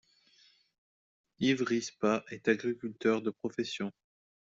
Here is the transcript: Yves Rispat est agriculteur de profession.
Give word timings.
Yves 1.37 1.61
Rispat 1.69 2.23
est 2.31 2.47
agriculteur 2.47 3.21
de 3.21 3.29
profession. 3.29 3.91